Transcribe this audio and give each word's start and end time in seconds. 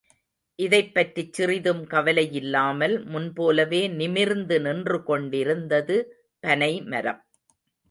இதைப்பற்றிச் 0.59 1.33
சிறிதும் 1.33 1.83
கவலையில்லாமல் 1.87 3.05
முன் 3.05 3.33
போலவே 3.33 3.87
நிமிர்ந்து 3.91 4.59
நின்றுகொண்டிருந்தது 4.59 5.97
பனைமரம். 6.43 7.23